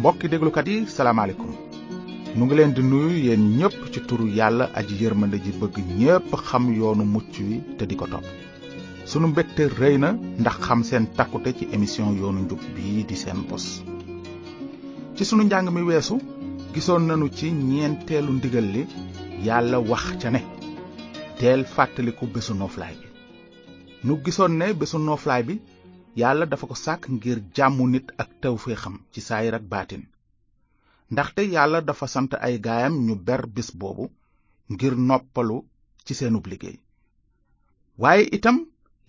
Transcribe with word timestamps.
mbokki 0.00 0.28
déglukat 0.30 0.66
yi 0.70 0.76
salaamaaleykum 0.96 1.48
nu 2.36 2.42
ngi 2.46 2.54
leen 2.56 2.72
di 2.74 2.82
nuyu 2.90 3.14
yéen 3.26 3.42
ñépp 3.58 3.76
ci 3.92 4.00
turu 4.08 4.26
yàlla 4.38 4.64
aji 4.78 4.94
yërmande 5.02 5.36
ji 5.44 5.52
bëgg 5.60 5.74
ñépp 6.00 6.30
xam 6.48 6.64
yoonu 6.78 7.04
mucc 7.14 7.34
yi 7.50 7.58
te 7.78 7.84
di 7.88 7.96
ko 8.00 8.06
topp 8.12 8.26
sunu 9.10 9.26
mbégte 9.28 9.62
rëy 9.80 9.96
na 10.02 10.08
ndax 10.40 10.56
xam 10.66 10.80
seen 10.88 11.04
takkute 11.18 11.50
ci 11.58 11.64
émission 11.74 12.14
yoonu 12.20 12.40
njub 12.46 12.60
bii 12.74 13.04
di 13.08 13.16
seen 13.22 13.40
bos 13.48 13.66
ci 15.16 15.22
sunu 15.24 15.42
njàng 15.44 15.68
mi 15.74 15.82
weesu 15.88 16.16
gisoon 16.74 17.02
nanu 17.08 17.26
ci 17.36 17.46
ñeenteelu 17.70 18.32
ndigal 18.36 18.68
li 18.74 18.82
yàlla 19.46 19.78
wax 19.90 20.04
ca 20.20 20.30
ne 20.30 20.40
teel 21.38 21.64
fàttaliku 21.74 22.26
bésu 22.34 22.52
nooflaay 22.54 22.94
bi 23.00 23.06
nu 24.06 24.12
gisoon 24.24 24.52
ne 24.60 24.66
bésu 24.80 24.96
nooflaay 24.98 25.42
bi 25.48 25.54
yàlla 26.20 26.44
dafa 26.50 26.66
ko 26.70 26.74
sàkk 26.84 27.02
ngir 27.14 27.38
jàmmu 27.56 27.84
nit 27.92 28.06
ak 28.22 28.30
tawféexam 28.42 28.94
ci 29.12 29.20
saayir 29.28 29.54
ak 29.56 29.64
baatin 29.72 30.02
ndaxte 31.12 31.40
yàlla 31.54 31.78
dafa 31.88 32.06
sant 32.14 32.30
ay 32.46 32.54
gaayam 32.66 32.94
ñu 33.06 33.14
ber 33.26 33.42
bis 33.54 33.70
boobu 33.80 34.04
ngir 34.72 34.94
noppalu 35.08 35.58
ci 36.04 36.12
seenub 36.18 36.46
liggéey 36.50 36.76
waaye 38.02 38.24
itam 38.36 38.56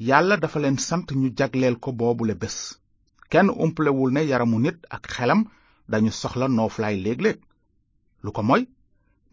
yàlla 0.08 0.36
dafa 0.40 0.58
leen 0.60 0.78
sant 0.88 1.08
ñu 1.20 1.28
jagleel 1.38 1.76
ko 1.84 1.90
boobule 2.00 2.36
bés 2.42 2.58
kenn 3.32 3.48
umpalewul 3.64 4.12
ne 4.14 4.22
yaramu 4.30 4.58
nit 4.60 4.78
ak 4.96 5.04
xelam 5.14 5.42
dañu 5.92 6.12
soxla 6.22 6.46
nooflaay 6.56 6.96
léeg-léeg 7.04 7.40
lu 8.24 8.30
ko 8.36 8.42
mooy 8.50 8.64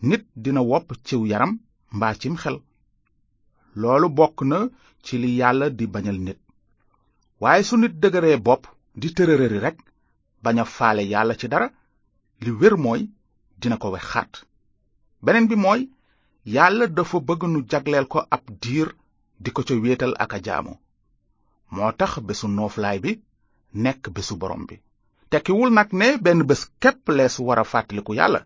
nit 0.08 0.22
dina 0.42 0.60
wopp 0.70 0.88
ciw 1.06 1.22
yaram 1.32 1.52
mbaa 1.96 2.14
cim 2.20 2.36
xel 2.42 2.56
loolu 3.80 4.08
bokk 4.18 4.38
na 4.50 4.58
ci 5.04 5.14
li 5.22 5.30
yàlla 5.40 5.66
di 5.78 5.86
bañal 5.94 6.18
nit 6.26 6.38
waaye 7.42 7.62
su 7.68 7.76
nit 7.80 7.94
dëgëree 8.02 8.40
bopp 8.46 8.62
di 9.00 9.08
tërërëri 9.16 9.58
rekk 9.64 9.78
bañ 10.44 10.56
faale 10.76 11.02
yàlla 11.12 11.34
ci 11.40 11.46
dara 11.52 11.68
li 12.42 12.50
wér 12.60 12.74
mooy 12.84 13.02
dina 13.60 13.76
ko 13.82 13.88
wexaat 13.94 14.32
beneen 15.24 15.46
bi 15.50 15.56
mooy 15.64 15.80
yàlla 16.54 16.86
dafa 16.96 17.18
bëgg 17.28 17.42
nu 17.52 17.58
jagleel 17.70 18.06
ko 18.12 18.18
ab 18.36 18.44
diir 18.62 18.88
di 19.42 19.50
ko 19.54 19.60
ca 19.66 19.74
wéetal 19.84 20.12
ak 20.24 20.32
a 20.36 20.42
jaamu 20.46 20.74
moo 21.74 21.90
tax 22.00 22.12
bésu 22.26 22.46
nooflaay 22.56 22.98
bi 23.04 23.12
nekk 23.84 24.02
bésu 24.14 24.34
borom 24.42 24.62
bi 24.68 24.76
tekkiwul 25.30 25.70
nag 25.76 25.88
ne 26.00 26.08
benn 26.24 26.42
bés 26.48 26.62
képp 26.82 27.04
lees 27.16 27.34
war 27.46 27.58
a 27.60 27.64
fàttaliku 27.72 28.12
yàlla 28.20 28.40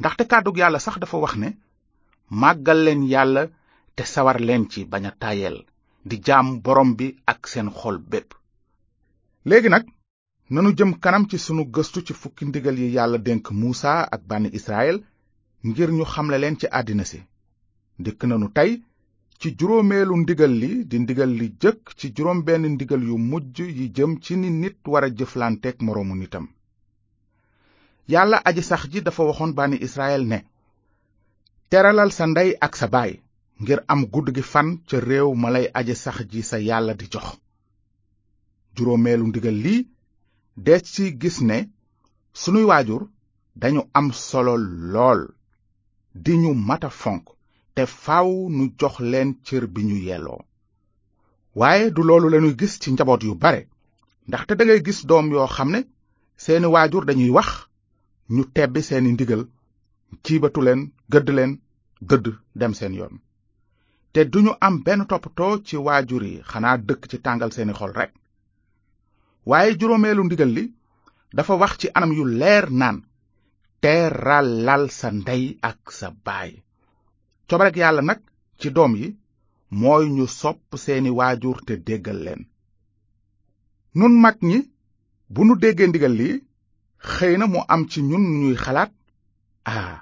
ndaxte 0.00 0.22
kàddug 0.30 0.56
yàlla 0.60 0.78
sax 0.84 0.96
dafa 1.02 1.16
wax 1.24 1.34
ne 1.42 1.48
màggal 2.40 2.78
leen 2.84 3.02
yàlla 3.12 3.42
te 3.96 4.02
sawar 4.12 4.38
leen 4.48 4.62
ci 4.70 4.80
bañ 4.92 5.04
a 5.10 5.12
tàyyeel 5.22 5.58
di 6.08 6.16
jaam 6.26 6.50
borom 6.66 6.90
bi 6.98 7.06
ak 7.32 7.46
seen 7.52 7.68
xol 7.78 7.98
bépp 8.10 8.30
léegi 9.50 9.68
nag 9.72 9.84
nanu 10.52 10.70
jëm 10.78 10.92
kanam 11.04 11.28
ci 11.30 11.38
sunu 11.38 11.64
gëstu 11.74 12.00
ci 12.06 12.14
fukki 12.20 12.44
ndigal 12.48 12.78
yi 12.82 12.88
yàlla 12.96 13.18
dénk 13.18 13.44
muusa 13.60 13.90
ak 14.14 14.22
bànni 14.28 14.50
israel 14.58 14.96
ngir 15.68 15.90
ñu 15.96 16.04
xamle 16.12 16.36
leen 16.38 16.56
ci 16.60 16.66
àddina 16.78 17.04
si 17.10 17.20
dikk 18.04 18.20
nanu 18.26 18.48
tey 18.56 18.70
ci 19.40 19.48
juróomeelu 19.58 20.14
ndigal 20.16 20.52
li 20.62 20.70
di 20.90 20.96
ndigal 20.98 21.32
li 21.40 21.46
jëkk 21.62 21.82
ci 21.98 22.06
juróom 22.16 22.40
benn 22.46 22.64
ndigal 22.74 23.02
yu 23.08 23.16
mujj 23.30 23.56
yi 23.78 23.86
jëm 23.96 24.10
ci 24.24 24.36
ni 24.36 24.50
nit 24.50 24.78
wara 24.92 25.08
jëflanteek 25.18 25.78
moroomu 25.86 26.14
nitam 26.16 26.46
yàlla 28.12 28.38
aji 28.48 28.62
sax 28.62 28.82
ji 28.92 29.00
dafa 29.02 29.22
waxoon 29.28 29.52
bànni 29.56 29.76
israel 29.86 30.22
ne 30.26 30.38
teralal 31.70 32.10
sa 32.12 32.24
ndey 32.26 32.50
ak 32.60 32.76
sa 32.76 32.86
baay 32.94 33.14
ngir 33.62 33.80
am 33.92 34.02
gudd 34.14 34.28
gi 34.36 34.42
fan 34.52 34.68
ca 34.88 34.96
réew 35.08 35.28
ma 35.34 35.48
lay 35.54 35.66
aje 35.78 35.94
sax 35.98 36.18
ji 36.30 36.42
sa 36.50 36.56
yàlla 36.68 36.94
di 36.98 37.06
jox 37.14 37.26
juróomeelu 38.76 39.24
ndigal 39.28 39.58
lii 39.64 39.80
dees 40.66 40.82
ci 40.94 41.04
gis 41.20 41.36
ne 41.48 41.58
sunuy 42.40 42.64
waajur 42.70 43.02
dañu 43.60 43.82
am 43.98 44.06
solo 44.28 44.54
lool 44.92 45.20
di 46.24 46.32
ñu 46.42 46.50
mata 46.68 46.90
fonk 47.00 47.24
te 47.74 47.82
faaw 48.02 48.30
nu 48.56 48.62
jox 48.80 48.94
leen 49.12 49.30
cër 49.46 49.64
bi 49.74 49.82
ñu 49.88 49.96
yelloo 50.08 50.40
waaye 51.58 51.90
du 51.94 52.02
loolu 52.08 52.28
lañuy 52.30 52.54
gis 52.60 52.78
ci 52.80 52.88
njaboot 52.92 53.22
yu 53.26 53.34
bare 53.42 53.60
ndaxte 54.28 54.52
dangay 54.56 54.80
gis 54.86 55.00
doom 55.08 55.26
yoo 55.32 55.46
xam 55.46 55.68
ne 55.72 55.80
seeni 56.42 56.66
waajur 56.74 57.04
dañuy 57.06 57.30
wax 57.36 57.48
ñu 58.34 58.42
tebbi 58.54 58.80
seeni 58.88 59.10
ndigal 59.12 59.42
ciibatu 60.24 60.60
leen 60.62 60.80
gëdd 61.12 61.28
leen 61.36 61.52
gëdd 62.08 62.26
dem 62.60 62.74
seen 62.74 62.94
yoon 62.98 63.16
te 64.12 64.24
duñu 64.24 64.52
am 64.60 64.82
benn 64.82 65.06
toppatoo 65.06 65.58
ci 65.64 65.76
waajur 65.76 66.22
yi 66.24 66.42
xanaa 66.42 66.78
dëkk 66.80 67.08
ci 67.10 67.18
tàngal 67.20 67.52
seeni 67.52 67.72
xol 67.72 67.92
rekk 67.92 68.12
waaye 69.46 69.76
juróomeelu 69.78 70.24
ndigal 70.24 70.50
li 70.56 70.64
dafa 71.32 71.54
wax 71.56 71.76
ci 71.78 71.88
anam 71.94 72.12
yu 72.12 72.24
leer 72.24 72.70
naan 72.70 73.02
teeralal 73.80 74.88
sa 74.90 75.10
ndey 75.12 75.58
ak 75.62 75.92
sa 75.92 76.10
baay 76.24 76.56
cobarek 77.48 77.76
yàlla 77.76 78.02
nag 78.02 78.20
ci 78.58 78.70
doom 78.70 78.96
yi 78.96 79.16
mooy 79.70 80.08
ñu 80.08 80.26
sopp 80.26 80.76
seeni 80.76 81.10
waajur 81.10 81.60
te 81.66 81.72
déggal 81.76 82.18
leen 82.24 82.42
nun 83.94 84.20
mag 84.20 84.36
ñi 84.42 84.70
bu 85.28 85.44
nu 85.44 85.54
déggee 85.56 85.86
ndigal 85.88 86.14
lii 86.16 86.40
xëy 86.98 87.36
na 87.36 87.46
mu 87.46 87.58
am 87.68 87.86
ci 87.88 88.00
ñun 88.02 88.24
ñuy 88.40 88.56
xalaat 88.56 88.92
ah 89.64 90.00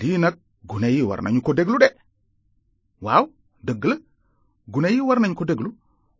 lii 0.00 0.18
nag 0.18 0.34
gune 0.66 0.88
yi 0.90 1.02
war 1.02 1.22
nañu 1.22 1.40
ko 1.42 1.54
déglu 1.54 1.78
de 1.78 1.90
waaw 3.00 3.30
dëgg 3.66 3.84
la 3.90 3.96
gune 4.74 4.88
yi 4.96 5.00
war 5.06 5.18
nañ 5.22 5.32
ko 5.38 5.44
déglu 5.50 5.70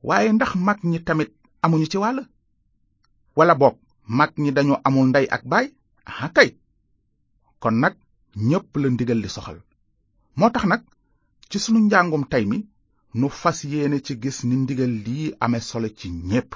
waaye 0.08 0.28
ndax 0.36 0.50
mag 0.66 0.78
ñi 0.90 0.98
tamit 1.06 1.30
amuñu 1.64 1.86
ci 1.92 1.98
wàll 2.02 2.18
wala 3.38 3.54
boog 3.60 3.76
mag 4.18 4.30
ñi 4.42 4.50
dañu 4.56 4.74
amul 4.86 5.06
ndey 5.08 5.26
ak 5.34 5.42
baay 5.50 5.66
ah 6.22 6.28
kay 6.36 6.48
kon 7.62 7.76
nag 7.82 7.94
ñépp 8.48 8.70
la 8.82 8.86
ndigal 8.90 9.20
li 9.22 9.28
soxal 9.34 9.58
moo 10.38 10.50
tax 10.54 10.64
nag 10.70 10.82
ci 11.50 11.58
sunu 11.64 11.78
njàngum 11.86 12.24
tey 12.32 12.44
mi 12.50 12.58
nu 13.20 13.26
fas 13.40 13.58
yéene 13.72 13.96
ci 14.06 14.12
gis 14.22 14.38
ni 14.48 14.56
ndigal 14.64 14.92
di 15.06 15.18
amee 15.44 15.64
solo 15.70 15.88
ci 15.98 16.08
ñépp 16.30 16.50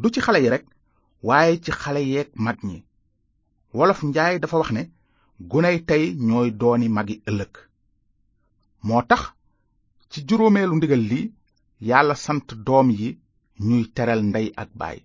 du 0.00 0.06
ci 0.14 0.20
xale 0.24 0.38
yi 0.44 0.48
rekk 0.54 0.66
waaye 1.28 1.54
ci 1.64 1.70
xale 1.80 2.00
yeeg 2.12 2.28
mag 2.46 2.58
ñi 2.68 2.78
wolof 3.76 4.00
njaay 4.10 4.34
dafa 4.40 4.56
wax 4.60 4.70
ne 4.76 4.82
guney 5.50 5.76
tey 5.88 6.04
ñooy 6.28 6.48
dooni 6.60 6.86
magi 6.96 7.16
ëllëg 7.30 7.52
moo 8.86 9.02
tax 9.10 9.22
ci 10.14 10.22
juróomeelu 10.30 10.74
ndigal 10.78 11.02
li 11.10 11.20
yàlla 11.88 12.14
sant 12.24 12.48
doom 12.66 12.88
yi 12.98 13.10
ñuy 13.66 13.82
teral 13.94 14.20
ndey 14.30 14.46
ak 14.62 14.68
baay 14.80 14.98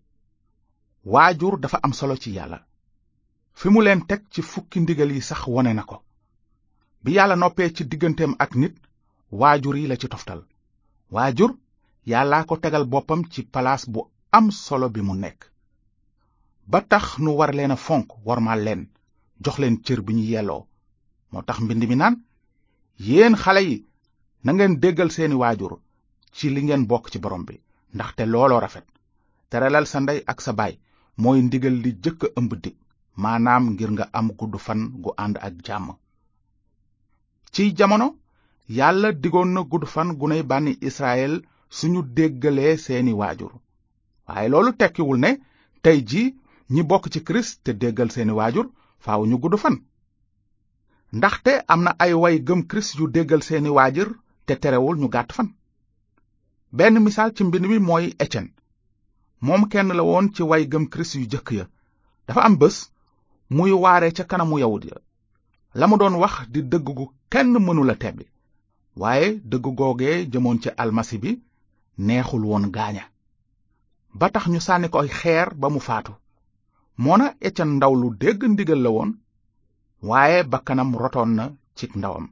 waajur 1.12 1.56
dafa 1.62 1.78
am 1.86 1.94
solo 2.00 2.16
ci 2.24 2.30
yàlla 2.38 2.60
fi 3.60 3.68
mu 3.74 3.82
leen 3.86 4.02
teg 4.10 4.22
ci 4.34 4.42
fukki 4.52 4.80
ndigal 4.82 5.12
yi 5.16 5.22
sax 5.30 5.42
wone 5.54 5.74
na 5.74 5.84
ko 5.90 5.98
bi 7.04 7.10
yàlla 7.18 7.36
noppee 7.42 7.70
ci 7.76 7.84
digganteem 7.90 8.34
ak 8.44 8.52
nit 8.62 8.76
waajur 9.40 9.76
yi 9.78 9.88
la 9.90 9.98
ci 9.98 10.08
toftal 10.10 10.42
waajur 11.12 11.52
yàllaa 12.06 12.44
ko 12.46 12.56
tegal 12.62 12.86
boppam 12.86 13.22
ci 13.34 13.42
palaas 13.54 13.82
bu 13.90 14.02
am 14.32 14.52
solo 14.52 14.90
bi 14.94 15.02
mu 15.02 15.14
nekk 15.16 15.40
ba 16.70 16.80
tax 16.92 17.18
nu 17.18 17.34
war 17.38 17.52
leen 17.58 17.74
fonk 17.86 18.08
wormaal 18.26 18.62
leen 18.64 18.82
jox 19.44 19.58
leen 19.60 19.82
cër 19.86 20.02
bi 20.06 20.14
ñu 20.14 20.24
yelloo 20.34 20.68
moo 21.32 21.42
tax 21.42 21.58
mbind 21.66 21.84
mi 21.90 21.96
naan 21.98 22.16
yéen 23.08 23.34
xale 23.44 23.62
yi 23.70 23.89
na 24.44 24.54
ngeen 24.56 24.76
déggal 24.84 25.10
seeni 25.16 25.36
waajur 25.42 25.74
ci 26.36 26.46
li 26.50 26.62
ngeen 26.64 26.84
bokk 26.92 27.06
ci 27.12 27.20
borom 27.24 27.44
bi 27.48 27.56
ndaxte 27.96 28.24
looloo 28.34 28.60
rafet 28.66 28.86
teralal 29.50 29.86
sa 29.92 29.98
ndey 30.02 30.20
ak 30.32 30.40
sa 30.46 30.52
baay 30.60 30.74
mooy 31.22 31.40
ndigal 31.44 31.76
li 31.84 31.92
jëkk 32.04 32.22
ëmb 32.40 32.52
dig 32.64 32.78
maanaam 33.24 33.64
ngir 33.74 33.92
nga 33.96 34.06
am 34.20 34.28
gudd 34.40 34.56
fan 34.66 34.82
gu 35.04 35.12
ànd 35.24 35.36
ak 35.48 35.56
jàmm 35.66 35.88
ci 37.54 37.64
jamono 37.78 38.08
yàlla 38.78 39.10
digoon 39.22 39.50
na 39.54 39.62
gudd 39.72 39.86
fan 39.94 40.10
gunay 40.20 40.42
bànni 40.50 40.74
israel 40.90 41.34
suñu 41.78 42.02
déggalee 42.18 42.76
seeni 42.86 43.14
waajur 43.20 43.54
waaye 44.28 44.48
loolu 44.54 44.72
tekkiwul 44.80 45.20
ne 45.22 45.32
tey 45.84 46.00
ji 46.10 46.24
ñi 46.74 46.82
bokk 46.90 47.06
ci 47.14 47.20
kirist 47.28 47.54
te 47.64 47.72
déggal 47.82 48.10
seeni 48.16 48.32
waajur 48.40 48.68
faaw 49.04 49.22
ñu 49.30 49.38
gudd 49.44 49.56
fan 49.64 49.76
ndaxte 51.18 51.52
am 51.72 51.82
na 51.86 51.92
ay 52.04 52.14
way 52.24 52.36
gëm 52.48 52.62
kirist 52.70 52.92
yu 53.00 53.08
déggal 53.16 53.42
seeni 53.50 53.70
waajur 53.78 54.12
te 54.50 54.56
terewul 54.62 54.96
ñu 55.02 55.10
gàtt 55.16 55.32
fan 55.38 55.50
benn 56.78 56.96
misaal 57.06 57.30
ci 57.36 57.42
mbind 57.48 57.66
mi 57.72 57.78
mooy 57.88 58.06
Étienne 58.26 58.52
moom 59.46 59.62
kenn 59.72 59.90
la 59.98 60.04
woon 60.08 60.26
ci 60.36 60.42
way 60.52 60.64
gëm 60.72 60.86
kirist 60.92 61.16
yu 61.16 61.28
jëkk 61.32 61.48
ya 61.60 61.66
dafa 62.28 62.42
am 62.48 62.56
bés 62.62 62.78
muy 63.56 63.72
waare 63.84 64.10
ca 64.18 64.24
kanamu 64.32 64.60
yawut 64.60 64.84
ya 64.90 64.98
la 65.80 65.86
mu 65.88 65.98
doon 65.98 66.16
wax 66.22 66.34
di 66.54 66.60
dëgg 66.72 66.98
kenn 67.32 67.50
mënula 67.66 67.96
tebbi 68.02 68.26
waaye 69.02 69.28
dëgg 69.52 69.66
googee 69.80 70.26
jëmoon 70.32 70.62
ci 70.64 70.70
almasi 70.82 71.18
bi 71.24 71.32
neexul 72.06 72.44
woon 72.50 72.66
gaaña 72.76 73.06
ba 74.20 74.30
tax 74.34 74.44
ñu 74.50 74.60
sànni 74.60 74.90
ko 74.90 75.00
ay 75.00 75.10
xeer 75.20 75.54
ba 75.62 75.68
mu 75.70 75.80
faatu 75.88 76.14
moona 76.98 77.36
Étienne 77.48 77.76
ndaw 77.78 77.94
lu 78.02 78.08
dégg 78.22 78.42
ndigal 78.50 78.82
la 78.82 78.90
woon 78.90 79.12
waaye 80.02 80.42
bakkanam 80.52 80.90
rotoon 81.02 81.32
na 81.38 81.46
ci 81.78 81.86
ndawam 82.00 82.26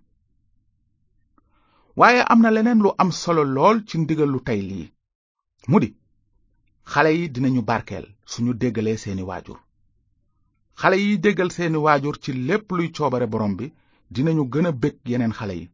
waaye 1.98 2.24
am 2.30 2.42
na 2.46 2.50
leneen 2.54 2.80
lu 2.86 2.92
am 3.02 3.12
solo 3.20 3.44
lool 3.56 3.78
ci 3.88 3.96
ndigal 4.02 4.34
tey 4.48 4.62
lii 4.70 4.88
mu 5.70 5.78
di 5.84 5.90
xale 6.92 7.10
yi 7.18 7.26
dinañu 7.34 7.62
barkeel 7.70 8.06
suñu 8.32 8.52
déggalee 8.62 8.98
seeni 9.04 9.24
waajur 9.30 9.60
xale 10.80 10.96
yi 11.04 11.14
déggal 11.26 11.50
seeni 11.56 11.78
waajur 11.86 12.16
ci 12.24 12.32
lépp 12.48 12.68
luy 12.78 12.90
coobare 12.96 13.28
borom 13.32 13.54
bi 13.60 13.66
dinañu 14.16 14.44
gën 14.54 14.68
a 14.68 14.72
bég 14.82 14.96
yeneen 15.12 15.34
xale 15.38 15.54
yi 15.62 15.68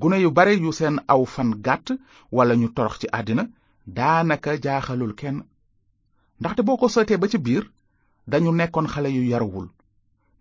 gune 0.00 0.16
yu 0.22 0.30
bare 0.36 0.52
yu 0.62 0.70
seen 0.78 0.96
aw 1.12 1.22
fan 1.34 1.50
gàtt 1.66 1.86
walla 2.36 2.54
ñu 2.60 2.68
torox 2.76 2.96
ci 3.00 3.06
àddina 3.18 3.44
daanaka 3.96 4.50
jaaxalul 4.64 5.14
kenn 5.20 5.38
ndaxte 6.40 6.62
boo 6.66 6.78
ko 6.80 6.86
seetee 6.94 7.18
ba 7.20 7.28
ci 7.32 7.38
biir 7.46 7.64
dañu 8.30 8.50
nekkoon 8.58 8.88
xale 8.92 9.08
yu 9.16 9.22
yarawul 9.32 9.68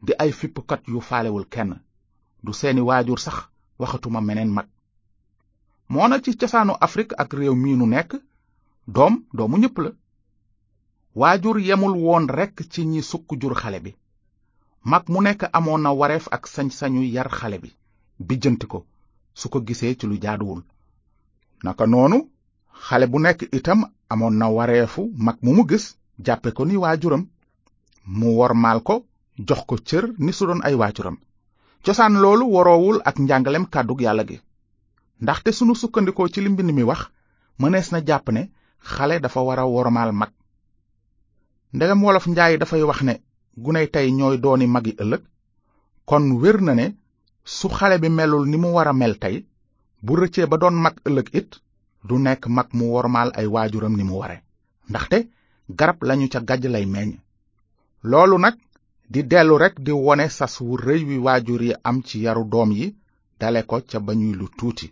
di 0.06 0.12
ay 0.24 0.31
fippukat 0.39 0.81
yu 0.91 1.00
faalewul 1.09 1.47
kenn 1.53 1.71
du 2.44 2.51
seeni 2.59 2.81
waajur 2.89 3.19
sax 3.19 3.39
waxatuma 3.81 4.22
meneen 4.30 4.51
mag 4.57 4.66
moo 5.92 6.01
moona 6.01 6.18
ci 6.24 6.31
cosaanu 6.39 6.74
Afrique 6.86 7.16
ak 7.24 7.30
réew 7.38 7.56
mii 7.63 7.78
nu 7.80 7.86
nekk 7.94 8.12
doom 8.95 9.13
doomu 9.36 9.56
ñépp 9.62 9.78
la 9.86 9.92
waajur 11.19 11.57
yemul 11.68 11.94
woon 12.06 12.25
rekk 12.39 12.56
ci 12.72 12.81
ñi 12.92 13.01
sukk 13.10 13.30
jur 13.42 13.54
xale 13.62 13.80
bi 13.86 13.92
mag 14.92 15.04
mu 15.12 15.19
nekk 15.25 15.42
amoon 15.57 15.81
na 15.83 15.92
wareef 16.00 16.25
ak 16.36 16.44
sañ-sañu 16.54 17.01
yar 17.16 17.30
xale 17.39 17.57
bi 17.63 17.69
bijjanti 18.28 18.66
ko 18.72 18.80
su 19.39 19.48
ko 19.51 19.57
gisee 19.68 19.94
ci 20.00 20.06
lu 20.07 20.16
jaaduwul 20.24 20.62
naka 21.66 21.86
noonu 21.92 22.18
xale 22.86 23.06
bu 23.12 23.18
nekk 23.25 23.39
itam 23.60 23.80
amoon 24.13 24.36
na 24.39 24.48
wareefu 24.57 25.01
mag 25.25 25.38
mu 25.44 25.51
mu 25.57 25.63
gis 25.69 25.86
jàppe 26.25 26.50
ko 26.57 26.63
ni 26.66 26.75
waajuram 26.84 27.24
mu 28.19 28.27
wormaal 28.39 28.80
ko 28.88 28.95
jox 29.48 29.62
ko 29.69 29.75
cër 29.88 30.04
ni 30.24 30.31
su 30.38 30.44
doon 30.48 30.62
ay 30.68 30.75
waajuram 30.81 31.18
cosaan 31.86 32.22
loolu 32.22 32.45
woroowul 32.54 33.00
ak 33.06 33.18
njàngaleem 33.19 33.66
kàddu 33.74 33.94
yàlla 34.06 34.24
gi 34.30 34.38
ndaxte 35.24 35.51
sunu 35.57 35.74
sukkandikoo 35.81 36.28
ci 36.33 36.39
li 36.42 36.50
mbind 36.50 36.69
mi 36.78 36.83
wax 36.92 37.01
mënees 37.62 37.89
na 37.92 38.00
jàpp 38.10 38.28
ne 38.36 38.44
xale 38.92 39.19
dafa 39.24 39.42
war 39.48 39.60
a 39.60 39.66
wormaal 39.66 40.12
mag 40.13 40.31
ndegam 41.75 42.04
wolof 42.04 42.28
njaay 42.28 42.57
dafay 42.62 42.83
wax 42.89 43.00
ne 43.07 43.16
guney 43.63 43.88
tey 43.94 44.07
ñooy 44.18 44.38
dooni 44.44 44.68
magi 44.68 44.94
ëllëg 45.04 45.22
kon 46.10 46.24
wér 46.42 46.62
na 46.62 46.74
ne 46.74 46.86
su 47.57 47.68
xale 47.69 47.98
bi 48.01 48.10
melul 48.10 48.45
ni 48.50 48.57
mu 48.57 48.68
war 48.75 48.88
a 48.88 48.94
mel 48.94 49.16
tey 49.22 49.36
bu 50.06 50.16
rëccee 50.16 50.48
ba 50.50 50.57
doon 50.57 50.75
mag 50.86 50.95
ëllëg 51.10 51.27
it 51.39 51.57
du 52.07 52.16
nekk 52.19 52.48
mag 52.48 52.68
mu 52.77 52.86
wormaal 52.94 53.30
ay 53.36 53.48
waajuram 53.54 53.95
ni 53.98 54.04
mu 54.04 54.16
ware 54.22 54.38
ndaxte 54.89 55.18
garab 55.80 55.98
lañu 56.07 56.27
ca 56.31 56.39
gàjj 56.50 56.66
lay 56.69 56.86
meññ 56.86 57.18
loolu 58.04 58.38
nag 58.39 58.56
di 59.13 59.22
dellu 59.31 59.56
rekk 59.62 59.75
di 59.86 59.92
wone 60.06 60.28
sas 60.38 60.56
wu 60.66 60.74
rëy 60.86 61.02
wi 61.10 61.16
waajur 61.25 61.62
yi 61.68 61.74
am 61.90 61.98
ci 62.08 62.16
yaru 62.25 62.44
doom 62.54 62.69
yi 62.80 62.88
dale 63.40 63.62
ko 63.69 63.75
ca 63.90 63.98
ba 64.06 64.12
ñuy 64.19 64.34
lu 64.40 64.46
tuuti 64.58 64.88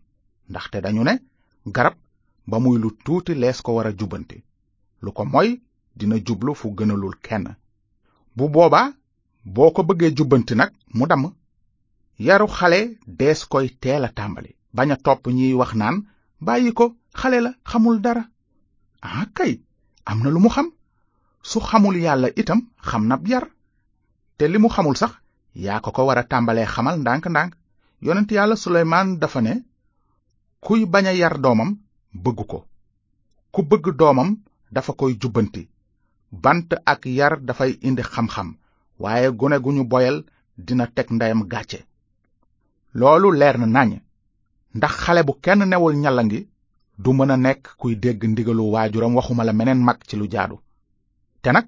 ndaxte 0.49 0.77
dañu 0.83 1.01
ne 1.07 1.13
garab 1.75 1.95
ba 2.49 2.57
muy 2.63 2.77
lu 2.83 2.89
tuuti 3.05 3.33
lees 3.41 3.59
ko 3.65 3.69
war 3.75 3.87
a 3.87 3.93
jubbanti 3.99 4.37
lu 5.03 5.09
ko 5.17 5.23
moy 5.33 5.49
dina 5.97 6.15
jublu 6.27 6.51
fu 6.59 6.67
gënalul 6.77 7.15
kenn 7.25 7.45
bu 8.35 8.45
boobaa 8.53 8.87
boo 9.53 9.69
ko 9.75 9.81
bëggee 9.87 10.11
jubbanti 10.17 10.53
nag 10.59 10.71
mu 10.97 11.03
damm 11.09 11.25
yaru 12.27 12.47
xale 12.57 12.79
dees 13.19 13.39
koy 13.51 13.67
teel 13.81 14.03
a 14.03 14.09
tàmbali 14.17 14.51
bañ 14.75 14.89
a 14.91 14.97
topp 15.05 15.23
ñiy 15.35 15.53
wax 15.59 15.71
naan 15.79 15.97
bàyyi 16.45 16.71
ko 16.77 16.85
xale 17.19 17.37
la 17.45 17.51
xamul 17.69 17.97
dara 18.05 18.23
ah 19.09 19.25
am 20.11 20.19
na 20.23 20.29
lu 20.33 20.39
mu 20.43 20.49
xam 20.55 20.67
su 21.49 21.59
xamul 21.67 21.95
yàlla 22.05 22.27
itam 22.41 22.59
xam 22.87 23.03
nab 23.11 23.23
yar 23.33 23.45
te 24.39 24.47
li 24.47 24.57
mu 24.63 24.69
xamul 24.75 24.95
sax 25.01 25.13
yaa 25.65 25.79
ko 25.83 25.89
ko 25.95 26.01
war 26.07 26.17
a 26.17 26.23
tàmbalee 26.31 26.67
xamal 26.73 26.95
ndànk-ndànk 26.99 27.51
yonent 28.05 28.29
yàlla 28.37 28.55
suleymaan 28.55 29.07
dafa 29.21 29.41
ne 29.43 29.53
kuy 30.65 30.85
bañ 30.93 31.05
a 31.07 31.13
yar 31.21 31.35
doomam 31.43 31.71
bëgg 32.23 32.39
ko 32.51 32.59
ku 33.53 33.61
bëgg 33.69 33.85
doomam 33.99 34.29
dafa 34.75 34.93
koy 34.99 35.11
jubbanti 35.21 35.67
bant 36.43 36.69
ak 36.93 37.01
yar 37.19 37.33
dafay 37.47 37.71
indi 37.87 38.03
xam-xam 38.13 38.49
waaye 39.01 39.27
gune 39.39 39.57
gu 39.63 39.71
ñu 39.75 39.83
boyal 39.91 40.17
dina 40.65 40.85
teg 40.95 41.07
ndeyam 41.11 41.41
gàcce 41.51 41.79
loolu 42.99 43.29
leer 43.31 43.57
na 43.59 43.65
nañ 43.67 43.91
ndax 44.77 44.93
xale 45.03 45.21
bu 45.27 45.33
kenn 45.43 45.61
newul 45.67 45.95
ñalangi 46.03 46.41
du 47.03 47.09
mën 47.13 47.31
a 47.31 47.37
nekk 47.37 47.63
kuy 47.79 47.95
dégg 48.03 48.21
ndigalu 48.27 48.63
waajuram 48.73 49.15
waxuma 49.15 49.43
la 49.43 49.53
meneen 49.53 49.81
mag 49.87 49.99
ci 50.07 50.15
lu 50.17 50.27
jaadu 50.33 50.55
te 51.41 51.49
nag 51.51 51.65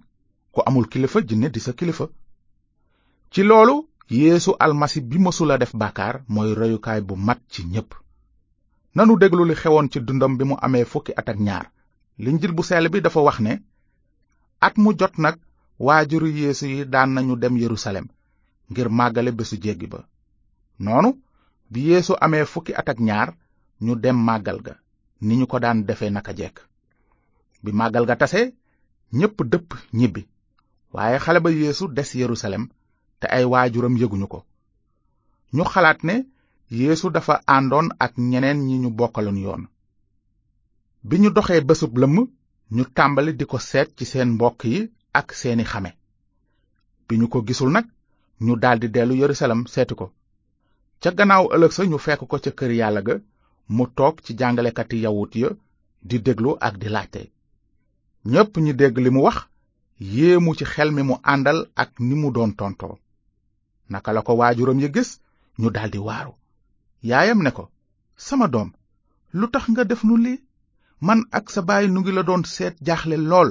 ku 0.54 0.60
amul 0.68 0.88
kilifa 0.92 1.20
jinne 1.28 1.50
di 1.54 1.60
sa 1.60 1.74
kilifa 1.74 2.08
ci 3.32 3.42
loolu 3.48 3.76
yeesu 4.12 4.52
almasi 4.66 5.00
bi 5.10 5.18
mësula 5.24 5.56
def 5.60 5.72
bàkkaar 5.82 6.16
mooy 6.34 6.52
reyukaay 6.60 7.02
bu 7.08 7.16
mat 7.28 7.40
ci 7.54 7.62
ñépp 7.74 7.92
nanu 8.96 9.14
déglu 9.22 9.44
li 9.50 9.56
xewoon 9.62 9.88
ci 9.92 9.98
dundam 10.08 10.34
bi 10.38 10.44
mu 10.50 10.56
amee 10.66 10.86
fukki 10.92 11.14
at 11.20 11.30
ak 11.32 11.40
ñaar 11.48 11.66
linjil 12.24 12.52
bu 12.56 12.62
seel 12.68 12.86
bi 12.92 13.00
dafa 13.06 13.22
wax 13.28 13.38
ne 13.46 13.54
at 14.68 14.76
mu 14.82 14.90
jot 15.00 15.16
nag 15.24 15.36
waajuru 15.86 16.28
yéesu 16.40 16.66
yi 16.72 16.80
daan 16.94 17.10
nañu 17.16 17.34
dem 17.42 17.56
yerusalem 17.62 18.06
ngir 18.72 18.88
màggale 18.98 19.32
bésu 19.38 19.56
jéggi 19.64 19.88
ba 19.94 20.00
noonu 20.84 21.10
bi 21.72 21.80
yéesu 21.90 22.14
amee 22.26 22.46
fukki 22.54 22.74
at 22.80 22.90
ak 22.92 23.00
ñaar 23.08 23.30
ñu 23.86 23.94
dem 24.04 24.18
màggal 24.28 24.60
ga 24.66 24.74
ni 25.26 25.34
ñu 25.40 25.46
ko 25.52 25.58
daan 25.64 25.80
defee 25.88 26.12
naka 26.14 26.32
jekk 26.40 26.58
bi 27.64 27.72
màggal 27.80 28.06
ga 28.10 28.16
tase 28.22 28.42
ñépp 29.18 29.38
dëpp 29.52 29.70
ñibbi 30.00 30.22
waaye 30.94 31.18
xale 31.24 31.40
ba 31.44 31.50
yéesu 31.50 31.86
des 31.96 32.10
yerusalem 32.22 32.66
te 33.22 33.28
ay 33.36 33.44
waajuram 33.52 33.96
yëguñu 34.02 34.28
ko 34.34 34.40
ñu 35.56 35.64
xalaat 35.74 36.00
ne 36.08 36.16
yéesu 36.80 37.08
dafa 37.16 37.36
àndoon 37.58 37.88
ak 38.06 38.14
ñeneen 38.32 38.60
ñi 38.68 38.76
ñu 38.84 38.90
bokkaloon 39.00 39.40
yoon 39.46 39.62
bi 41.08 41.16
ñu 41.22 41.30
doxee 41.38 41.62
bésub 41.70 41.94
lëmm 42.02 42.16
ñu 42.76 42.84
tàmbali 42.98 43.32
di 43.40 43.46
ko 43.52 43.58
seet 43.70 43.90
ci 43.98 44.04
seen 44.12 44.30
mbokk 44.36 44.60
yi 44.74 44.80
ak 45.20 45.28
seeni 45.40 45.64
xame 45.72 45.92
bi 47.06 47.14
ñu 47.20 47.26
ko 47.34 47.38
gisul 47.48 47.72
nag 47.76 47.86
ñu 48.46 48.54
daldi 48.64 48.88
dellu 48.96 49.14
yerusalem 49.22 49.62
seeti 49.74 49.94
ko 50.00 50.06
ca 51.02 51.10
gannaaw 51.18 51.44
ëllëg 51.56 51.72
sa 51.76 51.82
ñu 51.92 51.98
fekk 52.06 52.22
ko 52.30 52.38
ca 52.44 52.52
kër 52.58 52.72
yàlla 52.80 53.02
ga 53.08 53.16
mu 53.76 53.84
toog 53.98 54.16
ci 54.26 54.32
jàngalekati 54.40 54.98
yawut 55.06 55.32
ya 55.44 55.50
di 56.10 56.16
déglu 56.26 56.52
ak 56.68 56.74
di 56.82 56.88
laajte 56.96 57.22
ñépp 58.32 58.52
ñi 58.64 58.72
dégg 58.80 58.96
li 59.04 59.10
mu 59.16 59.22
wax 59.28 59.38
yéemu 60.16 60.52
ci 60.58 60.66
xel 60.74 60.90
mi 60.96 61.02
mu 61.10 61.16
àndal 61.34 61.60
ak 61.84 61.90
ni 62.08 62.16
mu 62.22 62.28
doon 62.36 62.54
tontoo 62.62 62.96
naka 63.92 64.14
la 64.16 64.22
ko 64.28 64.34
waajuram 64.40 64.80
ya 64.84 64.90
gis 64.96 65.10
ñu 65.60 65.70
daldi 65.76 66.00
waaru 66.08 66.34
yaayam 67.10 67.40
ne 67.44 67.52
ko 67.58 67.64
sama 68.28 68.48
doom 68.54 68.70
lu 69.40 69.46
tax 69.54 69.64
nga 69.72 69.84
def 69.90 70.02
nu 70.08 70.16
lii 70.26 70.38
man 71.08 71.20
ak 71.38 71.46
sa 71.54 71.62
baay 71.68 71.86
nu 71.92 72.00
ngi 72.02 72.12
la 72.16 72.24
doon 72.30 72.44
seet 72.56 72.76
jaaxle 72.88 73.18
lool 73.32 73.50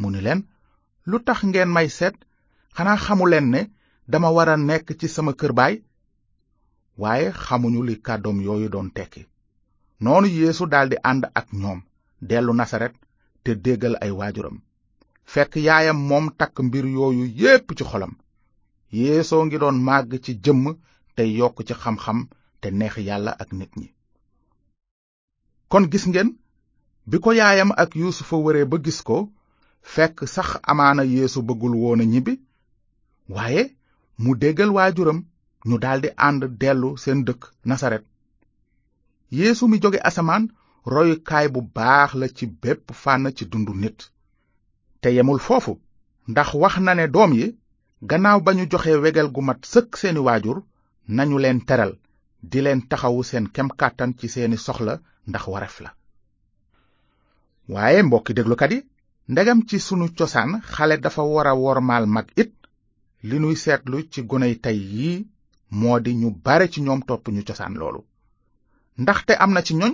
mu 0.00 0.06
ni 0.12 0.20
leen 0.26 0.40
lu 1.10 1.16
tax 1.26 1.38
ngeen 1.48 1.70
may 1.76 1.88
seet 1.98 2.16
xanaa 2.76 2.98
xamu 3.04 3.24
leen 3.32 3.46
ne 3.54 3.60
dama 4.12 4.28
war 4.36 4.48
a 4.52 4.56
nekk 4.68 4.86
ci 5.00 5.06
sama 5.14 5.32
kër 5.40 5.52
baay 5.58 5.74
waaye 7.02 7.28
xamuñu 7.44 7.80
li 7.88 7.94
kàddoom 8.06 8.38
yooyu 8.46 8.68
doon 8.74 8.88
tekki 8.96 9.22
noonu 10.02 10.28
yeesu 10.38 10.64
daldi 10.72 10.96
ànd 11.10 11.24
ak 11.40 11.46
ñoom 11.62 11.80
dellu 12.30 12.52
nasaret 12.58 12.94
te 13.44 13.50
déggal 13.64 13.94
ay 14.04 14.12
waajuram 14.18 14.56
fekk 15.32 15.52
yaayam 15.66 15.98
moom 16.08 16.26
takk 16.38 16.56
mbir 16.66 16.84
yooyu 16.96 17.24
yépp 17.40 17.66
ci 17.78 17.84
xolam 17.90 18.14
yeesoo 18.92 19.44
ngi 19.46 19.58
doon 19.58 19.78
màgg 19.86 20.12
ci 20.24 20.32
jëmm 20.44 20.64
te 21.16 21.22
yokk 21.38 21.58
ci 21.66 21.74
xam 21.82 22.18
te 22.60 22.68
neex 22.78 22.96
yàlla 23.08 23.32
ak 23.42 23.50
nit 23.58 23.72
ñi 23.80 23.88
kon 25.70 25.84
gis 25.92 26.04
ngeen 26.10 26.28
bi 27.10 27.16
ko 27.24 27.30
yaayam 27.38 27.70
ak 27.82 27.90
yuusufa 28.00 28.36
wëree 28.44 28.64
ba 28.70 28.76
gis 28.84 29.00
ko 29.08 29.18
fekk 29.92 30.16
sax 30.34 30.48
amaana 30.70 31.02
yéesu 31.12 31.38
bëggul 31.46 31.74
woon 31.80 32.00
ñibbi 32.12 32.34
waaye 33.34 33.62
mu 34.22 34.30
déggal 34.40 34.70
waajuram 34.76 35.18
ñu 35.68 35.76
daldi 35.82 36.08
ànd 36.26 36.42
dellu 36.60 36.90
seen 37.02 37.20
dëkk 37.26 37.42
nasaret 37.68 38.04
yéesu 39.36 39.64
mi 39.68 39.76
jóge 39.82 39.98
asamaan 40.08 40.44
royukaay 40.92 41.46
bu 41.52 41.60
baax 41.76 42.10
la 42.20 42.26
ci 42.36 42.44
bépp 42.62 42.86
fànn 43.02 43.24
ci 43.36 43.44
dund 43.52 43.68
nit 43.82 43.98
te 45.00 45.08
yemul 45.16 45.40
foofu 45.46 45.72
ndax 46.30 46.48
wax 46.62 46.74
na 46.84 46.94
ne 46.94 47.06
doom 47.14 47.32
yi 47.34 47.48
gannaaw 48.10 48.38
ba 48.46 48.54
ñu 48.54 48.64
joxee 48.70 48.96
wegel 49.04 49.28
gu 49.34 49.40
mat 49.42 49.60
sëkk 49.72 49.90
seeni 50.00 50.20
waajur 50.26 50.58
nañu 51.16 51.36
leen 51.42 51.60
teral 51.68 51.92
di 52.50 52.58
leen 52.64 52.80
taxawu 52.90 53.20
seen 53.30 53.46
kem 53.54 53.68
kàttan 53.80 54.10
ci 54.18 54.26
seeni 54.34 54.56
soxla 54.66 54.94
ndax 55.28 55.44
wareef 55.52 55.76
la 55.84 55.90
waaye 57.74 58.00
mbokki 58.06 58.32
déglukat 58.36 58.70
yi 58.74 58.80
ndegam 59.32 59.60
ci 59.68 59.76
sunu 59.86 60.06
cosaan 60.18 60.50
xale 60.74 60.96
dafa 61.04 61.22
war 61.34 61.46
a 61.48 61.54
wormaal 61.62 62.04
mag 62.16 62.26
it 62.42 62.52
li 63.28 63.36
nuy 63.40 63.56
seetlu 63.64 63.96
ci 64.12 64.20
goney 64.30 64.54
tey 64.64 64.78
yii 64.94 65.18
moo 65.78 65.98
di 66.04 66.10
ñu 66.20 66.28
bare 66.44 66.66
ci 66.72 66.80
ñoom 66.82 67.00
topp 67.08 67.24
ñu 67.34 67.42
cosaan 67.48 67.74
loolu 67.80 68.00
ndaxte 69.02 69.32
am 69.42 69.52
na 69.52 69.62
ci 69.66 69.74
ñoñ 69.74 69.92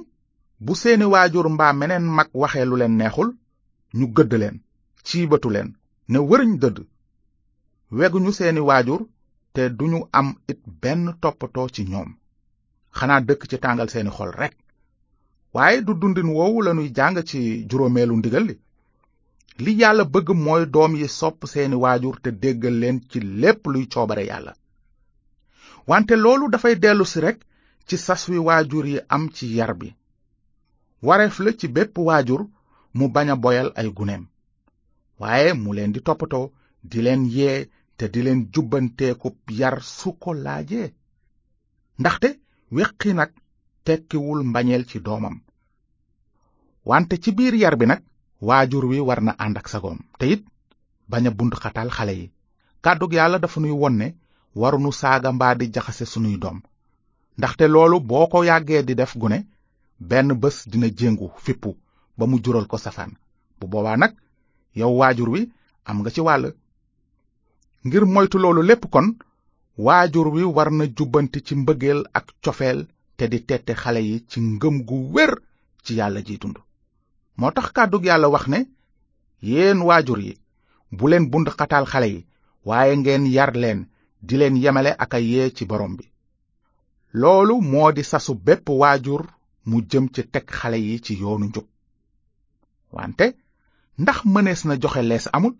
bu 0.64 0.72
seeni 0.82 1.04
waajur 1.12 1.46
mbaa 1.50 1.72
meneen 1.80 2.04
mag 2.16 2.28
waxee 2.40 2.64
lu 2.66 2.76
leen 2.78 2.94
neexul 2.96 3.30
ñu 3.98 4.06
gëdd 4.16 4.32
leen 4.42 4.56
ciibatu 5.06 5.48
leen 5.50 5.68
ne 6.08 6.18
wëriñ 6.28 6.54
dëdd 6.62 6.78
weguñu 7.98 8.32
seeni 8.32 8.60
waajur 8.68 9.00
te 9.54 9.62
duñu 9.78 9.98
am 10.18 10.28
it 10.50 10.60
benn 10.82 11.02
toppatoo 11.22 11.68
ci 11.74 11.82
ñoom 11.92 12.08
xanaa 12.98 13.20
dëkk 13.28 13.42
ci 13.50 13.56
tàngal 13.64 13.88
seeni 13.92 14.10
xol 14.16 14.30
rekk 14.40 14.54
waaye 15.54 15.78
du 15.86 15.92
dundin 16.00 16.28
woowu 16.36 16.62
lanuy 16.66 16.88
jàng 16.96 17.18
ci 17.28 17.40
juróomeelu 17.68 18.14
ndigal 18.18 18.44
li 18.48 18.56
li 19.64 19.72
yàlla 19.80 20.04
bëgg 20.12 20.28
mooy 20.44 20.62
doom 20.74 20.92
yi 21.00 21.06
sopp 21.18 21.38
seeni 21.52 21.76
waajur 21.84 22.16
te 22.24 22.30
déggal 22.42 22.76
leen 22.82 22.98
ci 23.10 23.18
lépp 23.42 23.60
luy 23.72 23.86
coobare 23.92 24.24
yàlla 24.30 24.52
wante 25.88 26.14
loolu 26.24 26.48
dafay 26.50 26.74
dellusi 26.82 27.18
rekk 27.26 27.38
ci 27.88 27.96
sas 28.06 28.22
wi 28.30 28.38
waajur 28.48 28.84
yi 28.92 28.98
am 29.14 29.24
ci 29.36 29.44
yar 29.56 29.72
bi 29.80 29.94
wareef 31.06 31.36
la 31.44 31.50
ci 31.60 31.66
bépp 31.68 31.94
waajur 32.06 32.42
mu 32.96 33.04
bañ 33.14 33.28
a 33.32 33.36
boyal 33.42 33.70
ay 33.78 33.88
guneem 33.96 34.24
waaye 35.20 35.48
mu 35.62 35.70
leen 35.76 35.92
di 35.94 36.00
toppatoo 36.06 36.52
di 36.90 36.98
leen 37.04 37.24
yee 37.36 37.58
te 38.02 38.08
di 38.10 38.22
leen 38.26 38.40
jubbanteekub 38.56 39.50
yar 39.58 39.76
su 39.88 40.10
ko 40.22 40.30
laaje 40.44 40.84
ndaxte 42.02 42.28
weqi 42.76 43.10
nag 43.20 43.30
tekkiwul 43.86 44.40
mbañeel 44.50 44.82
ci 44.90 44.98
doomam 45.06 45.36
wante 46.90 47.14
ci 47.22 47.30
biir 47.36 47.54
yar 47.62 47.76
bi 47.80 47.86
nag 47.90 48.00
waajur 48.46 48.84
wi 48.90 48.98
war 49.08 49.20
na 49.26 49.32
ànd 49.44 49.56
ak 49.60 49.66
sagoom 49.72 49.98
te 50.18 50.24
it 50.34 50.42
bañ 51.10 51.24
a 51.26 51.30
bund 51.38 51.54
xataal 51.62 51.90
xale 51.96 52.14
yi 52.20 52.26
kàddug 52.84 53.12
yàlla 53.18 53.38
dafa 53.38 53.58
nuy 53.60 53.74
won 53.82 53.94
ne 54.00 54.08
warunu 54.60 54.90
saaga 55.00 55.30
mbaa 55.36 55.54
di 55.58 55.66
jaxase 55.74 56.04
sunuy 56.12 56.36
doom 56.42 56.58
ndaxte 57.38 57.64
loolu 57.72 57.96
boo 58.08 58.26
ko 58.32 58.38
yàggee 58.48 58.82
di 58.84 58.94
def 59.00 59.12
gune 59.20 59.38
benn 60.10 60.28
bés 60.42 60.56
dina 60.70 60.88
jéngu 60.98 61.26
fippu 61.44 61.70
ba 62.16 62.24
mu 62.30 62.36
jural 62.44 62.66
ko 62.70 62.76
safaan 62.84 63.12
bu 63.58 63.66
boobaa 63.72 63.96
nag 64.02 64.12
yow 64.78 64.92
waajur 65.00 65.28
wi 65.34 65.40
am 65.88 65.96
nga 66.00 66.10
ci 66.14 66.20
wàll 66.28 66.44
ngir 67.84 68.04
moytu 68.14 68.38
loolu 68.42 68.62
lépp 68.68 68.84
kon 68.92 69.06
waajur 69.84 70.26
wi 70.34 70.42
war 70.56 70.70
na 70.78 70.84
jubbanti 70.96 71.38
ci 71.46 71.52
mbëggeel 71.62 72.00
ak 72.18 72.26
cofeel 72.44 72.78
te 73.16 73.24
di 73.32 73.38
tette 73.48 73.72
xale 73.82 74.00
yi 74.08 74.16
ci 74.30 74.38
ngëm 74.50 74.76
gu 74.88 74.96
wér 75.14 75.32
ci 75.84 75.92
yàlla 75.98 76.20
ji 76.26 76.36
dund 76.42 76.56
moo 77.38 77.50
tax 77.56 77.66
kàddug 77.76 78.04
yàlla 78.08 78.28
wax 78.34 78.44
ne 78.52 78.58
yéen 79.48 79.78
waajur 79.88 80.20
yi 80.26 80.32
bu 80.96 81.04
leen 81.10 81.24
bund 81.32 81.48
xale 81.88 82.08
yi 82.14 82.20
waaye 82.68 82.92
ngeen 83.00 83.24
yar 83.36 83.52
leen 83.62 83.80
di 84.26 84.34
leen 84.40 84.56
yemale 84.62 84.90
ak 85.04 85.12
a 85.14 85.18
yee 85.28 85.46
ci 85.56 85.64
borom 85.70 85.92
bi 85.98 86.04
loolu 87.20 87.54
moo 87.70 87.90
di 87.96 88.02
sasu 88.10 88.32
bépp 88.46 88.66
waajur 88.80 89.22
mu 89.68 89.76
jëm 89.90 90.04
ci 90.14 90.22
teg 90.32 90.46
xale 90.58 90.78
yi 90.86 90.96
ci 91.04 91.12
yoonu 91.20 91.46
njub 91.48 91.66
wante 92.96 93.26
ndax 94.02 94.18
mënees 94.34 94.62
na 94.68 94.74
joxe 94.82 95.02
lees 95.10 95.26
amul 95.36 95.54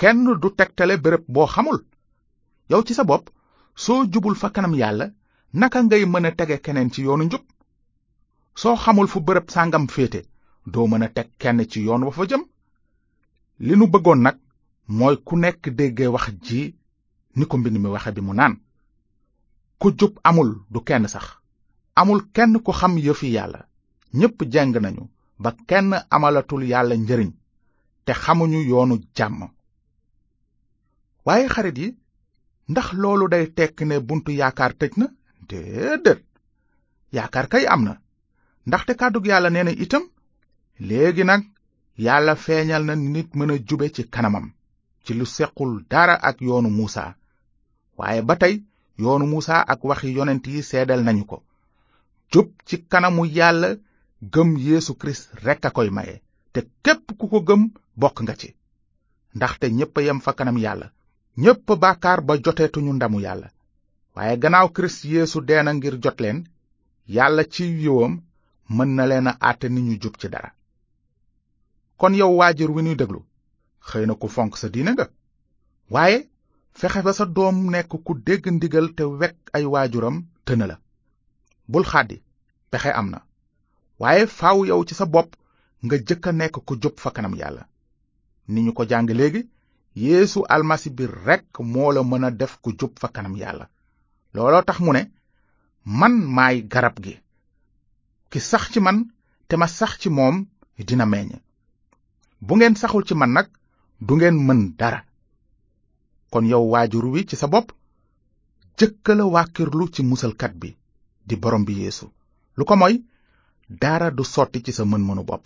kenn 0.00 0.20
du 0.42 0.48
tegtale 0.58 0.94
béréb 1.04 1.24
boo 1.36 1.44
xamul 1.54 1.78
yow 2.72 2.80
ci 2.88 2.94
sa 2.96 3.04
bopp 3.08 3.26
soo 3.74 4.06
jubul 4.12 4.34
fa 4.42 4.48
kanam 4.50 4.74
yàlla 4.78 5.06
naka 5.52 5.82
ngay 5.82 6.04
mën 6.08 6.24
a 6.24 6.30
tege 6.32 6.56
keneen 6.64 6.88
ci 6.92 7.02
yoonu 7.04 7.24
njub 7.26 7.42
soo 8.54 8.76
xamul 8.76 9.08
fu 9.12 9.18
béréb 9.20 9.50
sàngam 9.50 9.84
féete 9.92 10.20
doo 10.72 10.86
mën 10.88 11.02
a 11.04 11.08
teg 11.08 11.28
kenn 11.38 11.60
ci 11.70 11.80
yoon 11.84 12.04
wa 12.06 12.10
fa 12.12 12.24
jëm 12.30 12.44
li 13.66 13.76
nu 13.76 13.86
bëggoon 13.92 14.20
nag 14.24 14.36
mooy 14.98 15.16
ku 15.26 15.36
nekk 15.36 15.62
dégge 15.78 16.06
wax 16.14 16.28
ji 16.44 16.72
ni 17.36 17.44
ko 17.46 17.56
mbind 17.60 17.76
mi 17.78 17.88
waxe 17.94 18.10
bi 18.16 18.22
mu 18.24 18.32
naan 18.34 18.54
ku 19.78 19.92
jub 19.98 20.12
amul 20.24 20.50
du 20.72 20.80
kenn 20.88 21.08
sax 21.08 21.26
amul 22.00 22.20
kenn 22.34 22.56
ku 22.64 22.72
xam 22.72 22.96
yëfi 22.98 23.28
yàlla 23.36 23.68
ñépp 24.14 24.38
jeng 24.52 24.76
nañu 24.80 25.10
ba 25.42 25.50
kenn 25.68 25.90
amalatul 26.14 26.62
yàlla 26.64 26.94
njëriñ 26.96 27.32
te 28.04 28.12
xamuñu 28.22 28.60
yoonu 28.70 28.96
jàmm 29.16 29.50
waaye 31.26 31.46
xarit 31.54 31.78
yi 31.82 31.88
ndax 32.70 32.86
loolu 33.02 33.26
day 33.32 33.46
tekk 33.56 33.76
ne 33.88 33.94
buntu 34.08 34.30
yaakaar 34.40 34.72
tëj 34.80 34.92
na 35.00 35.06
déedéet 35.48 36.20
yaakaar 37.16 37.46
kay 37.52 37.64
am 37.74 37.82
na 37.84 37.92
ndaxte 38.68 38.92
kàddu 39.00 39.20
yàlla 39.30 39.50
nee 39.52 39.64
na 39.64 39.72
itam 39.84 40.04
léegi 40.88 41.24
nag 41.28 41.42
yàlla 42.06 42.32
feeñal 42.44 42.82
na 42.86 42.94
nit 43.14 43.30
mën 43.38 43.52
a 43.54 43.56
jube 43.68 43.86
ci 43.96 44.02
kanamam 44.14 44.46
ci 45.04 45.10
lu 45.18 45.24
sequl 45.36 45.70
dara 45.90 46.14
ak 46.28 46.36
yoonu 46.48 46.70
muusa 46.78 47.02
waaye 47.98 48.22
ba 48.28 48.34
tey 48.42 48.54
yoonu 49.02 49.24
muusa 49.32 49.54
ak 49.72 49.80
waxi 49.88 50.08
yonent 50.16 50.44
yi 50.54 50.62
seedal 50.70 51.00
nañu 51.04 51.24
ko 51.30 51.36
jub 52.32 52.48
ci 52.66 52.74
kanamu 52.90 53.22
yàlla 53.38 53.68
gëm 54.32 54.48
yéesu 54.66 54.92
kirist 55.00 55.24
rekk 55.44 55.64
a 55.68 55.70
koy 55.76 55.90
maye 55.96 56.16
te 56.52 56.60
képp 56.84 57.06
ku 57.18 57.26
ko 57.32 57.38
gëm 57.48 57.62
bokk 58.00 58.16
nga 58.22 58.34
ci 58.40 58.48
ndaxte 59.36 59.66
ñépp 59.78 59.96
a 59.98 60.00
yem 60.06 60.20
fa 60.24 60.32
kanam 60.38 60.58
yàlla 60.64 60.88
ñépp 61.42 61.68
bàkkaar 61.82 62.20
ba 62.28 62.34
joteetuñu 62.44 62.90
ndamu 62.98 63.18
yàlla 63.26 63.48
waaye 64.14 64.34
gannaaw 64.42 64.68
kirist 64.74 65.00
yeesu 65.12 65.38
dee 65.48 65.62
na 65.64 65.72
ngir 65.76 65.94
jot 66.04 66.18
leen 66.24 66.38
yàlla 67.16 67.42
ci 67.52 67.64
yiwam 67.80 68.12
mën 68.76 68.90
na 68.96 69.04
leen 69.10 69.26
a 69.30 69.34
àtte 69.48 69.66
ni 69.72 69.80
ñu 69.86 69.94
jub 70.02 70.14
ci 70.20 70.26
dara 70.34 70.50
kon 72.00 72.14
yow 72.20 72.32
waajur 72.40 72.70
wi 72.74 72.82
ñuy 72.86 72.96
déglu 73.00 73.20
xëy 73.88 74.04
na 74.06 74.14
ku 74.20 74.26
fonk 74.36 74.52
sa 74.60 74.68
diine 74.72 74.90
nga 74.94 75.06
waaye 75.94 76.18
fexe 76.78 77.00
ba 77.06 77.12
sa 77.18 77.24
doom 77.36 77.56
nekk 77.72 77.90
ku 78.06 78.12
dégg 78.26 78.44
ndigal 78.56 78.86
te 78.96 79.04
wekk 79.20 79.36
ay 79.56 79.64
waajuram 79.72 80.16
tëna 80.46 80.64
la 80.70 80.76
bul 81.70 81.84
xàddi 81.92 82.16
pexe 82.70 82.90
am 83.00 83.08
na 83.14 83.20
waaye 84.00 84.22
faaw 84.38 84.58
yow 84.70 84.80
ci 84.88 84.94
sa 85.00 85.06
bopp 85.14 85.30
nga 85.84 85.96
jëkk 86.06 86.24
a 86.28 86.32
nekk 86.40 86.56
ku 86.68 86.72
jub 86.82 86.94
fa 87.02 87.10
kanam 87.14 87.34
yàlla 87.40 87.62
ni 88.52 88.58
ñu 88.64 88.72
ko 88.76 88.82
jàng 88.90 89.10
léegi 89.20 89.42
yeesu 89.94 90.44
almasi 90.48 90.90
bi 90.90 91.06
rek 91.26 91.44
moo 91.60 91.92
la 91.92 92.02
mën 92.02 92.24
a 92.24 92.30
def 92.30 92.58
ku 92.62 92.70
jub 92.78 92.92
fa 92.98 93.08
kanam 93.08 93.36
yàlla 93.36 93.68
looloo 94.34 94.62
tax 94.62 94.78
mu 94.80 94.92
ne 94.92 95.02
man 95.84 96.12
maay 96.36 96.62
garab 96.72 96.96
gi 97.04 97.14
ki 98.30 98.38
sax 98.40 98.64
ci 98.72 98.80
man 98.80 98.98
te 99.48 99.56
ma 99.56 99.66
sax 99.66 99.92
ci 100.00 100.08
moom 100.08 100.46
dina 100.86 101.04
meññ 101.06 101.30
bu 102.40 102.56
ngeen 102.56 102.76
saxul 102.76 103.04
ci 103.04 103.14
man 103.14 103.32
nag 103.32 103.48
du 104.00 104.14
ngeen 104.16 104.36
mën 104.46 104.74
dara 104.78 105.00
kon 106.30 106.46
yow 106.52 106.64
waajur 106.72 107.04
wi 107.12 107.26
ci 107.26 107.36
sa 107.36 107.46
bopp 107.48 107.72
jëkkala 108.78 109.24
wàkkirlu 109.26 109.84
ci 109.94 110.02
musalkat 110.02 110.52
bi 110.60 110.76
di 111.26 111.34
borom 111.36 111.64
bi 111.64 111.74
yeesu 111.82 112.06
lu 112.56 112.64
ko 112.64 112.74
mooy 112.76 112.94
dara 113.82 114.08
du 114.16 114.22
sotti 114.24 114.58
ci 114.64 114.72
sa 114.72 114.84
mën-mënu 114.84 115.22
bopp 115.24 115.42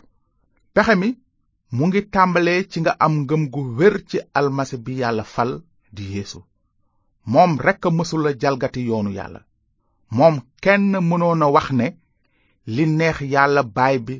pexe 0.74 1.16
mu 1.76 1.84
ngi 1.90 2.00
tàmbalee 2.14 2.60
ci 2.70 2.78
nga 2.80 2.92
am 3.04 3.14
ngëm 3.24 3.42
gu 3.52 3.60
wér 3.78 3.94
ci 4.08 4.18
almasi 4.38 4.76
bi 4.84 4.92
yàlla 5.00 5.24
fal 5.34 5.50
di 5.96 6.04
yéesu 6.14 6.38
moom 7.32 7.52
rekk 7.66 7.82
a 7.86 7.90
mësula 7.96 8.30
jalgati 8.42 8.82
yoonu 8.88 9.10
yàlla 9.18 9.40
moom 10.16 10.36
kenn 10.62 10.90
mënoona 11.08 11.46
wax 11.54 11.68
ne 11.78 11.86
li 12.74 12.84
neex 12.98 13.18
yàlla 13.34 13.62
baay 13.76 13.96
bi 14.06 14.14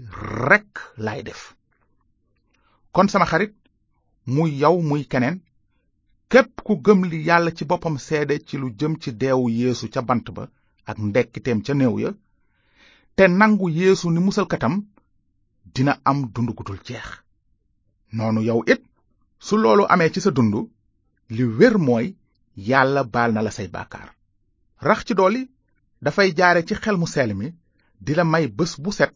rekk 0.49 0.73
laay 1.05 1.23
def 1.27 1.43
kon 2.95 3.09
sama 3.11 3.27
xarit 3.31 3.55
muy 4.35 4.51
yow 4.63 4.77
muy 4.89 5.03
keneen 5.13 5.37
képp 6.31 6.53
ku 6.67 6.73
gëm 6.85 7.01
li 7.11 7.19
yàlla 7.29 7.51
ci 7.57 7.65
boppam 7.71 7.97
seede 8.07 8.35
ci 8.47 8.55
lu 8.59 8.69
jëm 8.79 8.95
ci 9.03 9.11
deewu 9.21 9.45
yéesu 9.59 9.87
ca 9.95 10.01
bant 10.09 10.27
ba 10.37 10.45
ak 10.91 10.99
ndekkiteem 10.99 11.59
ca 11.67 11.73
néew 11.75 11.95
ya 12.03 12.11
te 13.17 13.25
nangu 13.29 13.67
yéesu 13.79 14.07
ni 14.11 14.21
musalkatam 14.25 14.75
dina 15.75 15.93
am 16.11 16.19
dund 16.35 16.51
gu 16.57 16.65
jeex 16.89 17.11
noonu 18.17 18.41
yow 18.47 18.61
it 18.75 18.81
su 19.49 19.57
loolu 19.63 19.85
amee 19.95 20.09
ci 20.17 20.21
sa 20.25 20.31
dund 20.31 20.55
li 21.35 21.45
wér 21.59 21.75
mooy 21.87 22.07
yàlla 22.71 23.03
baal 23.15 23.31
na 23.35 23.43
la 23.47 23.51
say 23.57 23.69
bàkkaar 23.75 24.09
rax 24.89 25.01
ci 25.07 25.13
dolli 25.19 25.43
dafay 26.05 26.29
jaare 26.39 26.63
ci 26.69 26.75
xel 26.83 26.97
mu 27.01 27.07
seel 27.15 27.33
mi 27.41 27.49
di 28.05 28.13
la 28.17 28.25
may 28.33 28.47
bés 28.59 28.73
bu 28.83 28.91
set 28.99 29.13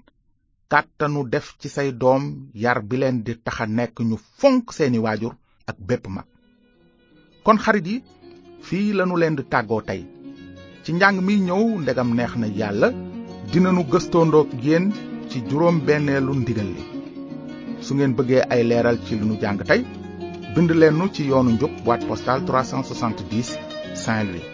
kàttanu 0.72 1.20
def 1.32 1.46
ci 1.60 1.68
say 1.76 1.88
doom 2.02 2.24
yar 2.62 2.78
bi 2.88 2.96
leen 3.00 3.16
di 3.26 3.32
taxa 3.44 3.64
nekk 3.76 3.96
ñu 4.08 4.16
fonk 4.40 4.64
seeni 4.76 4.98
waajur 5.04 5.34
ak 5.70 5.76
bépp 5.88 6.04
mag 6.16 6.26
kon 7.44 7.58
xarit 7.64 7.86
yi 7.90 7.96
fii 8.66 8.88
lanu 8.96 9.14
leen 9.20 9.36
di 9.38 9.44
tàggoo 9.52 9.82
tey 9.88 10.02
ci 10.82 10.90
njàng 10.92 11.18
mi 11.26 11.34
ñëw 11.46 11.62
ndegam 11.82 12.10
neex 12.16 12.32
na 12.40 12.46
yàlla 12.60 12.88
dinanu 13.50 13.82
gëstoondoog 13.92 14.48
yéen 14.66 14.86
ci 15.28 15.36
juróom 15.48 15.76
benneelu 15.86 16.32
ndigal 16.40 16.70
li 16.76 16.84
su 17.88 17.94
ngeen 17.96 18.12
bëggee 18.18 18.42
ay 18.52 18.62
leeral 18.70 18.98
ci 19.04 19.12
lu 19.18 19.24
nu 19.26 19.36
jàng 19.42 19.58
tey 19.68 19.80
bind 20.54 20.70
leen 20.80 20.94
nu 20.98 21.04
ci 21.14 21.22
yoonu 21.30 21.50
njub 21.52 21.70
boîte 21.84 22.06
postale 22.08 22.44
370 22.44 23.48
saint 24.02 24.28
louis 24.32 24.48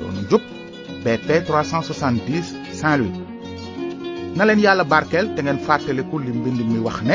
yoonu 0.00 0.20
njub 0.24 0.42
bp 1.04 1.24
370 1.46 2.44
saint 2.80 2.96
louis 3.00 3.14
na 4.36 4.44
leen 4.46 4.60
yàlla 4.64 4.84
barkeel 4.92 5.26
te 5.34 5.40
ngeen 5.42 5.60
fàttaliku 5.66 6.16
li 6.18 6.32
mbind 6.38 6.60
mi 6.70 6.78
wax 6.86 6.98
ne 7.08 7.14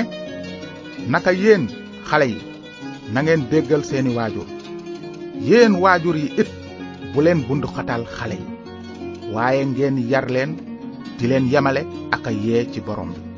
naka 1.12 1.32
yéen 1.42 1.66
xale 2.10 2.26
yi 2.34 2.42
na 3.14 3.20
ngeen 3.24 3.42
déggal 3.52 3.84
seeni 3.90 4.16
waajur 4.18 4.48
yéen 5.50 5.74
waajur 5.84 6.16
yi 6.24 6.28
it 6.42 6.50
bu 7.14 7.20
leen 7.22 7.40
bund 7.48 7.64
xatal 7.76 8.04
xale 8.18 8.36
yi 8.44 8.48
waaye 9.34 9.64
ngeen 9.66 9.96
yar 10.12 10.28
leen 10.36 10.52
di 11.20 11.26
leen 11.28 11.46
yemale 11.54 11.82
ak 12.16 12.28
a 12.30 12.32
yee 12.44 12.70
ci 12.74 12.82
borom 12.88 13.12
bi 13.16 13.31